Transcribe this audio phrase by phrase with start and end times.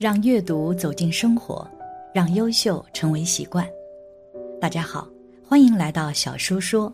[0.00, 1.70] 让阅读走进生活，
[2.14, 3.68] 让优秀成为习惯。
[4.58, 5.06] 大家好，
[5.46, 6.90] 欢迎来到小叔说，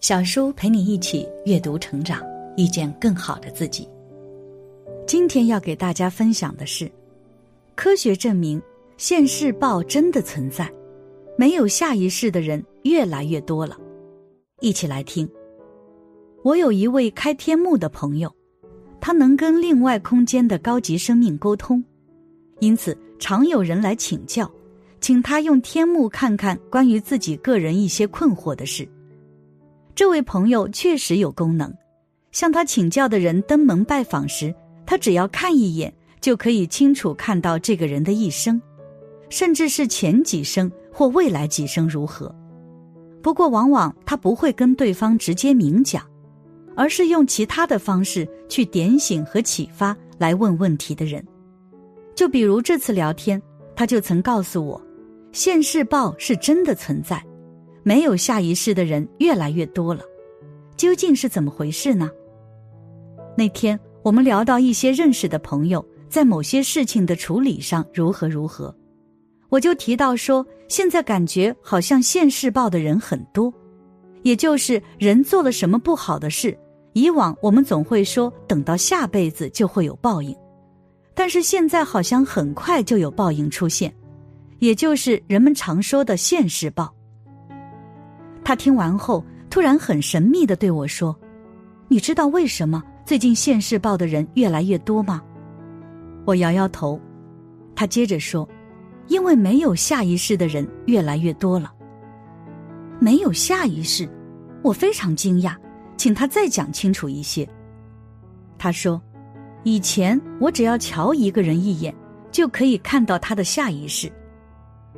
[0.00, 2.20] 小叔陪你一起阅读成长，
[2.56, 3.88] 遇见更好的自己。
[5.06, 6.90] 今天要给大家分享的是，
[7.76, 8.60] 科学证明
[8.96, 10.68] 现世报真的存在，
[11.38, 13.78] 没有下一世的人越来越多了。
[14.58, 15.30] 一起来听。
[16.42, 18.34] 我有一位开天幕的朋友，
[19.00, 21.80] 他能跟另外空间的高级生命沟通，
[22.62, 24.48] 因此常有人来请教，
[25.00, 28.88] 请他用天目看看关于自己个人一些困惑的事。
[29.96, 31.74] 这位朋友确实有功能，
[32.30, 34.54] 向他请教的人登门拜访时，
[34.86, 38.62] 他只要看一眼就可以清楚看到这个人的一生，
[39.28, 42.32] 甚至是前几生或未来几生如何。
[43.20, 46.00] 不过，往往他不会跟对方直接明讲。
[46.76, 51.22] 而是用其他的方式去点醒和启发来问问题的人，
[52.14, 53.40] 就比如这次聊天，
[53.74, 54.80] 他就曾告诉我，
[55.32, 57.24] 现世报是真的存在，
[57.82, 60.02] 没有下一世的人越来越多了，
[60.76, 62.10] 究竟是怎么回事呢？
[63.36, 68.74] 那天我们聊到一些认识的朋友在某些事情的处理上如何如何，
[69.48, 73.52] 我就提到说，现在感觉好像现世报的人很多。
[74.22, 76.56] 也就是人做了什么不好的事，
[76.92, 80.32] 以往我们总会说等到下辈子就会有报应，
[81.14, 83.92] 但是现在好像很快就有报应出现，
[84.58, 86.92] 也就是人们常说的现世报。
[88.44, 91.16] 他听完后突然很神秘的对我说
[91.88, 95.22] ：“你知道为什么最近现世报的人越来越多吗？”
[96.24, 97.00] 我摇摇头。
[97.74, 98.48] 他接着说
[99.08, 101.72] ：“因为没有下一世的人越来越多了。”
[103.00, 104.08] 没有下一世，
[104.62, 105.56] 我非常惊讶，
[105.96, 107.48] 请他再讲清楚一些。
[108.58, 109.02] 他说
[109.64, 111.94] ：“以前我只要瞧一个人一眼，
[112.30, 114.10] 就可以看到他的下一世，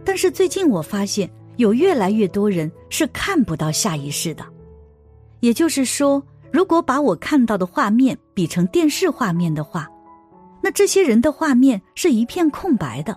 [0.05, 4.45] 但是最近我发现有越来越多人是看不到下一世的。
[5.41, 9.87] 也就是说，如果把我看到的画面比成电视画面的话，
[10.63, 13.15] 那这些人的画面是一片空白的，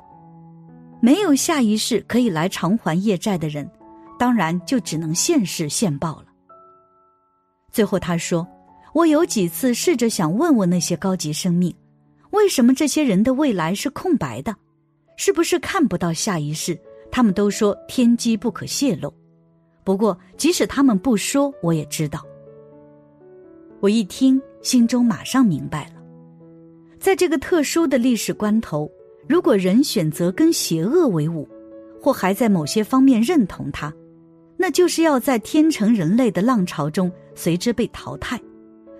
[0.99, 3.69] 没有下一世可以来偿还业债的人。”
[4.19, 6.25] 当然，就只能现世现报了。
[7.71, 8.45] 最后他说
[8.93, 11.73] ：“我有几次试着想问问那些高级生命，
[12.31, 14.55] 为什么这些人的未来是空白的？
[15.17, 16.77] 是不是看不到下一世？
[17.11, 19.13] 他们都说天机不可泄露。
[19.83, 22.25] 不过，即使他们不说，我也知道。
[23.79, 26.01] 我一听，心中马上明白了。
[26.99, 28.91] 在这个特殊的历史关头，
[29.27, 31.47] 如果人选择跟邪恶为伍，
[32.01, 33.93] 或还在某些方面认同他。”
[34.59, 38.41] 那就是要在天成人类的浪潮中随之被淘汰，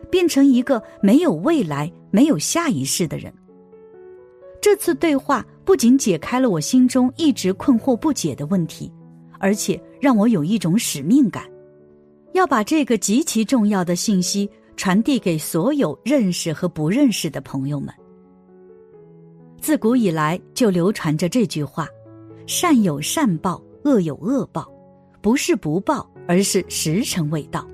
[0.10, 3.34] 变成一个没有未来、没有下一世的人。
[4.62, 8.92] 这次对话不仅解开了我心中一直困惑不解的问题，
[9.40, 11.44] 而且让我有一种使命感，
[12.34, 17.94] 要把这个极其重要的信息传递给所有认识和不认识的朋友们。
[19.60, 21.88] 自古以来就流传着这句话
[22.48, 24.72] ：“善有善报，恶有恶报。”
[25.20, 27.68] 不是不报，而是时辰未到。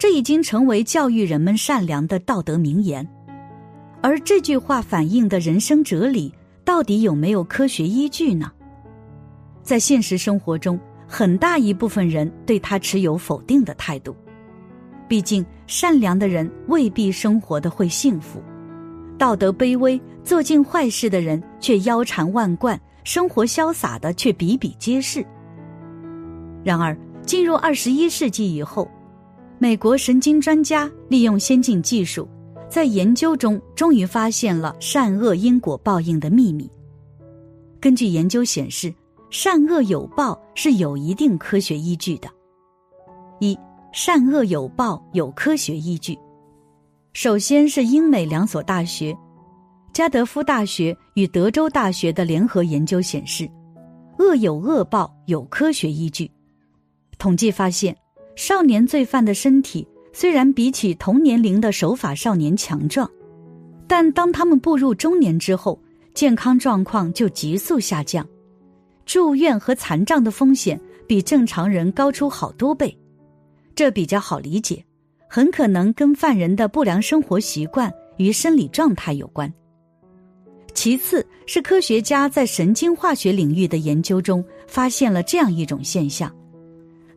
[0.00, 3.06] 这已经成为教育人们善良的道德名言。
[4.00, 6.32] 而这句话反映的人生哲理，
[6.64, 8.50] 到底有没有科学依据呢？
[9.62, 14.16] 在现实生活中，很大一部分人对他持有否定的态度。
[15.06, 18.42] 毕竟，善良的人未必生活的会幸福，
[19.18, 25.22] 道德卑微、做尽坏事的人却腰缠万贯，生活潇洒的却比比皆是。
[26.64, 26.96] 然而，
[27.26, 28.90] 进入二十一世纪以后，
[29.62, 32.26] 美国神经专家利用先进技术，
[32.66, 36.66] 在研究中终于发现了善恶因果报应的秘密。
[37.78, 38.90] 根据研究显示，
[39.28, 42.28] 善恶有报是有一定科学依据的。
[43.38, 43.54] 一，
[43.92, 46.18] 善恶有报有科学依据。
[47.12, 49.14] 首先是英美两所大学，
[49.92, 53.46] 加德夫大学与德州大学的联合研究显示，
[54.18, 56.30] 恶有恶报有科学依据。
[57.18, 57.94] 统计发现，
[58.36, 63.08] 少年罪犯的身体虽然比起同年龄的守法少年强壮，
[63.86, 65.80] 但当他们步入中年之后，
[66.14, 68.26] 健康状况就急速下降，
[69.04, 72.96] 住院和残障的风险比正常人高出好多倍。
[73.74, 74.84] 这比较好理解，
[75.28, 79.52] 很可能跟犯人的不良生活习惯与生理状态有关。
[80.74, 86.34] 其次是科学家在神经化学领域的研究中发现了这样一种现象。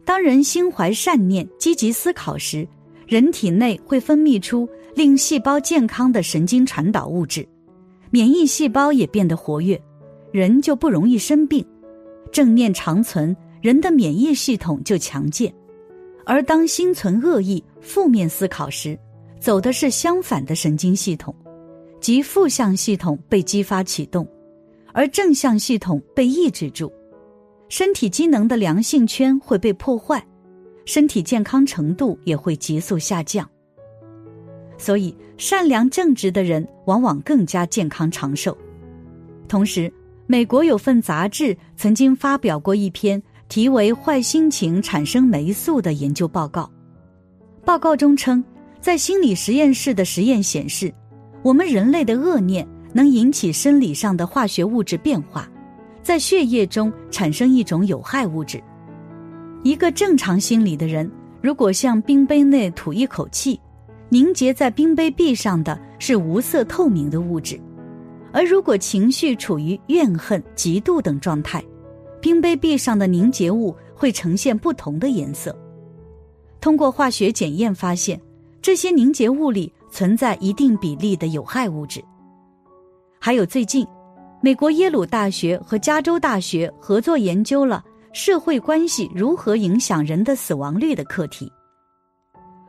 [0.05, 2.67] 当人心怀善念、积极思考时，
[3.07, 7.47] 人体内会分泌出令细胞健康的神经传导物质，
[8.11, 9.81] 免疫细胞也变得活跃，
[10.31, 11.65] 人就不容易生病。
[12.31, 15.53] 正念长存，人的免疫系统就强健。
[16.25, 18.97] 而当心存恶意、负面思考时，
[19.39, 21.35] 走的是相反的神经系统，
[21.99, 24.27] 即负向系统被激发启动，
[24.93, 26.91] 而正向系统被抑制住，
[27.75, 30.23] 身体机能的良性圈会被破坏，
[30.85, 33.49] 身体健康程度也会急速下降。
[34.77, 38.55] 所以，善良正直的人往往更加健康长寿。
[39.47, 39.91] 同时，
[40.27, 43.19] 美国有份杂志曾经发表过一篇。
[43.49, 46.71] 题为“坏心情产生霉素”的研究报告。
[47.65, 48.43] 报告中称，
[48.81, 50.93] 在心理实验室的实验显示，
[51.41, 55.49] 我们人类的恶念能引起生理上的化学物质变化，
[56.03, 58.61] 在血液中产生一种有害物质。
[59.63, 61.09] 一个正常心理的人，
[61.41, 63.59] 如果向冰杯内吐一口气，
[64.09, 67.57] 凝结在冰杯壁上的是无色透明的物质；
[68.33, 71.63] 而如果情绪处于怨恨、嫉妒等状态，
[72.19, 75.57] 冰杯壁上的凝结物会呈现不同的颜色。
[76.59, 78.19] 通过化学检验发现，
[78.61, 82.03] 这些凝结物里存在一定比例的有害物质。
[83.19, 83.87] 还有最近，
[84.43, 87.81] 美国耶鲁大学和加州大学合作研究了
[88.11, 91.49] 社会关系如何影响人的死亡率的课题。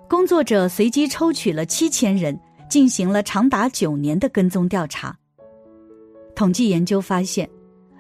[0.09, 2.39] 工作者随机抽取了七千人，
[2.71, 5.19] 进行了长达九年的跟踪调查。
[6.37, 7.51] 统计研究发现，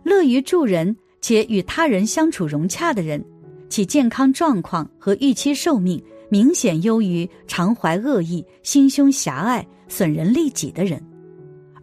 [0.04, 0.96] 乐于助人。
[1.20, 3.24] 且与他人相处融洽的人，
[3.70, 11.02] 其健康状况和预期寿命明显优于常怀恶意、心胸狭隘、损人利己的人，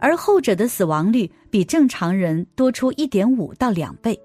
[0.02, 4.20] 而后者的死亡率比正常人多出一点五到两倍。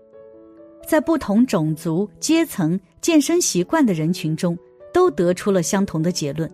[0.88, 4.58] 在不同种族、阶层、健身习惯的人群中，
[4.92, 6.52] 都得出了相同的结论。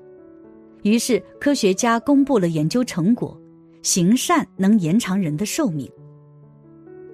[0.81, 3.39] 于是，科学家公布了研究成果：
[3.81, 5.89] 行善能延长人的寿命。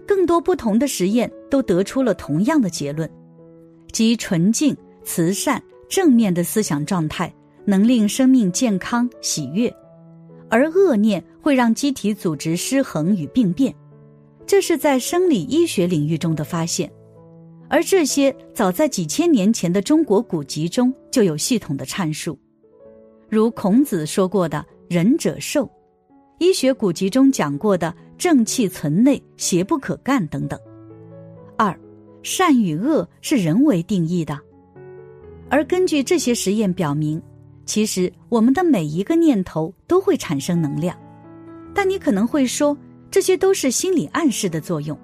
[0.08, 3.08] 更多不同的实验都得出了同样的结论，
[3.92, 7.32] 即纯净、慈善、正面的思想状态
[7.66, 9.72] 能令生命健康喜悦，
[10.50, 13.74] 而恶念会让机体组织失衡与病变。
[14.46, 16.92] 这是在生理医学领域中的发现，
[17.70, 22.38] 而这些早在几千年前的中国古籍中就有系统的阐述，
[23.30, 25.70] 如孔子说过的“仁者寿”，
[26.40, 27.94] 医学古籍中讲过的。
[28.20, 30.60] 正气存内，邪不可干等等。
[31.58, 31.74] 二，
[32.22, 34.38] 善与恶是人为定义的，
[35.50, 37.22] 而根据这些实验表明，
[37.70, 40.98] 其实我们的每一个念头都会产生能量。
[41.72, 42.76] 但你可能会说，
[43.12, 44.98] 这些都是心理暗示的作用，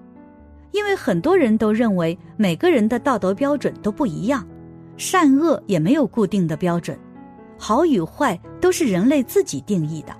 [0.71, 4.43] 因为很多人都认为每个人的道德标准都不一样，
[4.97, 6.97] 善恶也没有固定的标准，
[7.55, 10.15] 好与坏都是人类自己定义的。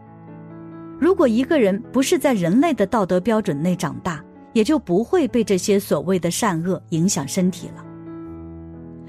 [1.00, 7.84] 如果一个人不是在人类的道德标准内长大，也就不会被这些所谓的善恶影响身体了。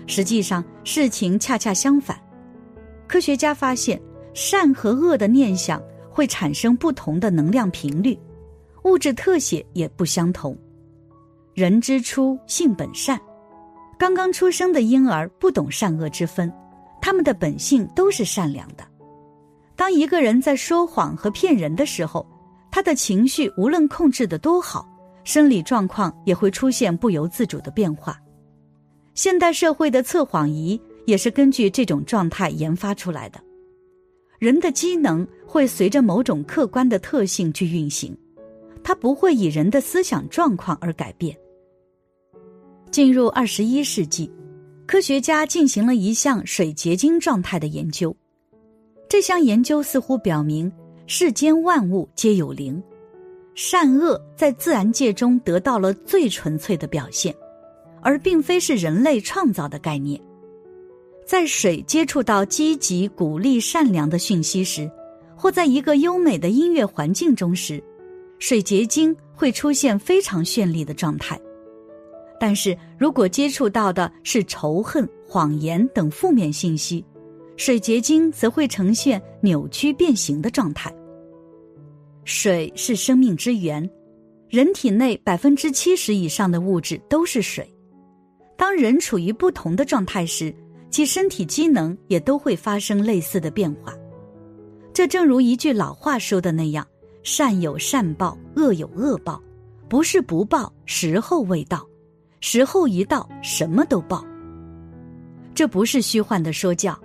[0.06, 2.18] 实际上，事情恰恰相反。
[3.06, 4.00] 科学家发现，
[4.34, 8.18] 善和恶的念想会产生不同的能量频率，
[8.84, 10.56] 物质特写也不相同。
[11.54, 13.18] 人之初，性本善。
[13.98, 16.52] 刚刚出生的婴儿不懂善恶之分，
[17.00, 18.84] 他们的本性都是善良的。
[19.74, 22.26] 当一个人在说谎和骗人的时候，
[22.70, 24.86] 他的情绪无论控制的多好，
[25.24, 28.20] 生理状况也会出现不由自主的变化。
[29.14, 33.40] 现代社会的测谎仪也是根据这种状态研发出来的。
[34.38, 38.14] 人的机能会随着某种客观的特性去运行，
[38.84, 41.34] 它不会以人的思想状况而改变。
[42.90, 44.30] 进入二十一世纪，
[44.86, 48.14] 科学家进行了一项水结晶状态的研究。
[49.08, 50.70] 这项研究似乎表明，
[51.06, 52.82] 世间万物皆有灵，
[53.54, 57.34] 善恶在自然界中得到了最纯粹的表现，
[58.02, 60.20] 而并非是人类创造的概念。
[61.26, 64.88] 在水接触到积极、鼓励、善良的讯息时，
[65.34, 67.82] 或在一个优美的音乐环境中时，
[68.38, 71.38] 水结晶会出现非常绚丽的状态。
[72.38, 77.04] 但是如果接触到的是仇恨、谎言等负面信息，
[77.56, 80.94] 水结晶则会呈现扭曲变形的状态。
[82.22, 83.88] 水是生命之源，
[84.48, 87.68] 人体内百分之七十以上的物质都是水。
[88.56, 90.54] 当人处于不同的状态时，
[90.96, 93.92] 其身体机能也都会发生类似的变化。
[94.94, 96.88] 这正如一句老话说的那样
[97.22, 99.38] ：“善有善报，恶有恶报，
[99.90, 101.86] 不是不报，时候未到，
[102.40, 104.24] 时候一到，什么都报。”
[105.54, 106.98] 这不是虚幻的说教。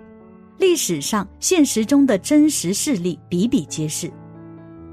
[0.56, 4.10] 历史上、现实中的真实事例比比皆是。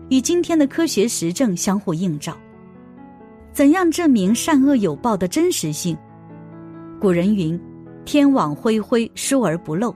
[0.09, 2.37] 与今天的科学实证相互映照。
[3.53, 5.97] 怎样证明善恶有报的真实性？
[6.99, 7.57] 古人云
[8.09, 9.93] ：“天网恢恢，疏而不漏；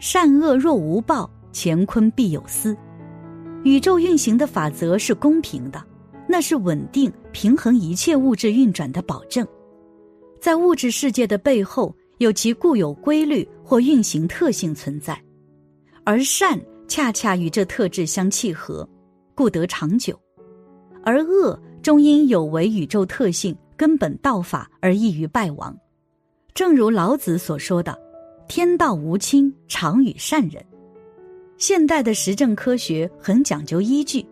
[0.00, 2.76] 善恶若无报，乾坤必有私。”
[3.62, 5.80] 宇宙运行的法则是公平的，
[6.28, 9.46] 那是稳定、平衡一切物质运转的保证。
[10.40, 15.16] 在物质世界的背后，有其固有规律或运行特性存在，
[16.02, 18.88] 而善恰恰与这特质相契合，
[19.36, 20.16] 故得长久；
[21.04, 25.72] 而恶终因有违宇宙特性、根本道法而易于败亡。
[26.56, 27.94] 正如老子所说的
[28.48, 30.64] ：“天道无亲，常与善人。”
[31.58, 34.24] 现代的实证科学很讲究依据，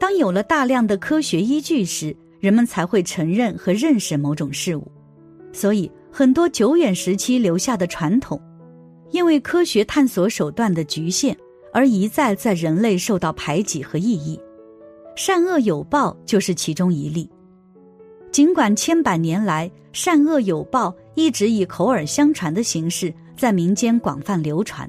[0.00, 4.90] 当有了大量的科学依据时，人们才会承认和认识某种事物。
[5.52, 8.40] 所以，很多久远时期留下的传统，
[9.10, 11.36] 因为科学探索手段的局限，
[11.74, 14.40] 而一再在人类受到排挤和异议。
[15.14, 17.28] 善恶有报就是其中一例。
[18.32, 24.88] 尽管千百年来善恶有报一直以口耳相传的形式在民间广泛流传。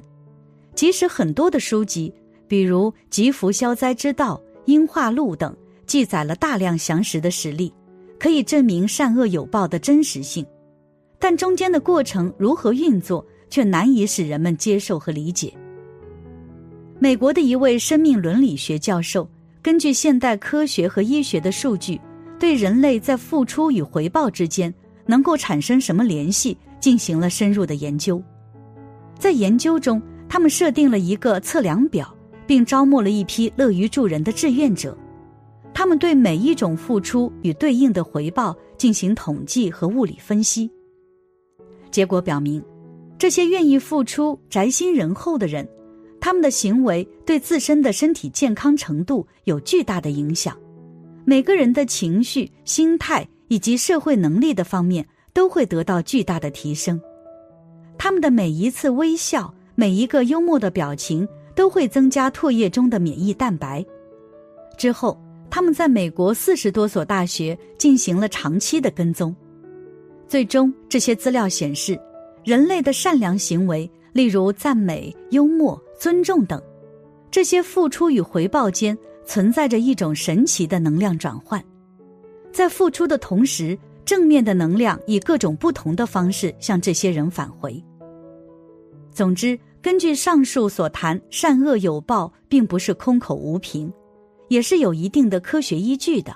[0.74, 2.12] 即使很多的书籍，
[2.46, 4.34] 比如《吉福消灾之道》
[4.66, 5.56] 《应化录》等，
[5.86, 7.72] 记载了大量详实的实例，
[8.18, 10.44] 可以证明善恶有报的真实性，
[11.18, 15.52] 但中间的过程如何运作，却难以使人们接受和理解。
[16.98, 19.28] 美国的一位生命伦理学教授，
[19.62, 22.00] 根据现代科学和医学的数据，
[22.38, 24.72] 对人类在付出与回报之间
[25.06, 28.22] 能够产生什么联系，进行了深入的研究，
[29.18, 30.02] 在研究中。
[30.28, 32.12] 他们设定了一个测量表，
[32.48, 34.98] 并招募了一批乐于助人的志愿者。
[35.72, 40.68] 他们对每一种付出与对应的回报进行统计和物理分析。
[41.92, 42.60] 结果表明，
[43.16, 45.66] 这些愿意付出、宅心仁厚的人，
[46.20, 50.58] 他们的行为对自身的身体健康程度有巨大的影响。
[51.24, 57.00] 每个人的情绪、心态以及社会能力的方面都会得到巨大的提升。
[57.98, 59.52] 他们的每一次微笑。
[59.78, 63.84] 每一个幽默的表情都会增加唾液中的免疫蛋白。
[64.78, 69.36] 之后，他们在美国四十多所大学进行了长期的跟踪。
[70.26, 72.00] 最终，这些资料显示，
[72.42, 76.58] 人类的善良行为，例如赞美、幽默、尊重等，
[77.30, 81.62] 这些付出与回报间存在着一种神奇的能量转换。
[82.56, 87.84] 在付出的同时，正面的能量以各种不同的方式向这些人返回。
[89.10, 93.92] 总之，根据上述所谈，善恶有报并不是空口无凭，
[94.48, 96.34] 也是有一定的科学依据的。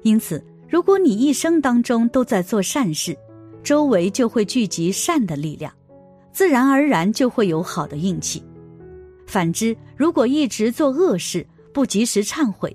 [0.00, 3.14] 因此，如果你一生当中都在做善事，
[3.62, 5.70] 周围就会聚集善的力量，
[6.32, 8.42] 自然而然就会有好的运气。
[9.26, 12.74] 反之，如果一直做恶事，不及时忏悔，